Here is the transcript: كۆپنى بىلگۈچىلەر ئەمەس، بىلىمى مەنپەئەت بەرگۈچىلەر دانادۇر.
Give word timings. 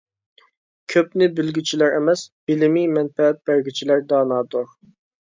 كۆپنى 0.93 1.27
بىلگۈچىلەر 1.39 1.97
ئەمەس، 1.97 2.23
بىلىمى 2.53 2.87
مەنپەئەت 2.95 3.39
بەرگۈچىلەر 3.51 4.03
دانادۇر. 4.15 4.73